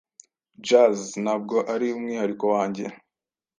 Jazz 0.67 0.99
ntabwo 1.23 1.57
ari 1.73 1.85
umwihariko 1.97 2.45
wanjye 2.55 2.85